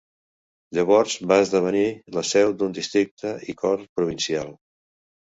[0.77, 1.83] Llavors va esdevenir
[2.15, 4.51] la seu d'un districte i cort provincial.